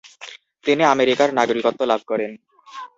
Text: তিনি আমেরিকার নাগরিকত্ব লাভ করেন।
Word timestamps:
তিনি 0.65 0.83
আমেরিকার 0.93 1.29
নাগরিকত্ব 1.39 1.81
লাভ 1.91 2.01
করেন। 2.07 2.31